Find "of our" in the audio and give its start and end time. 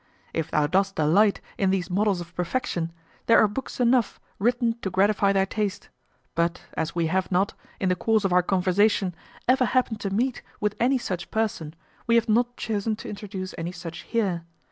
8.25-8.41